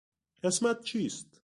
[0.43, 1.37] اسمت چیست؟